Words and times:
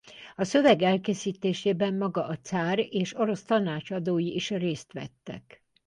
A 0.35 0.43
szöveg 0.43 0.81
elkészítésében 0.81 1.93
maga 1.93 2.25
a 2.25 2.37
cár 2.37 2.79
és 2.79 3.15
orosz 3.15 3.43
tanácsadói 3.43 4.33
is 4.33 4.49
részt 4.49 4.93
vettek. 4.93 5.63